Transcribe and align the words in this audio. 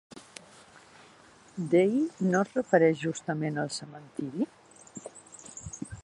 Dei» 1.73 1.99
no 2.31 2.41
es 2.47 2.55
refereix 2.57 2.97
justament 3.03 3.59
al 3.65 3.69
cementiri? 3.75 4.49